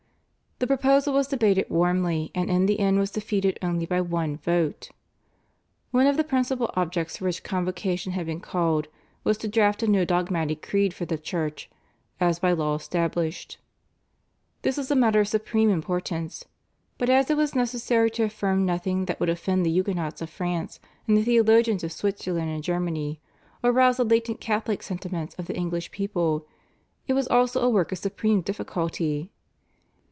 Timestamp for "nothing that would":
18.63-19.29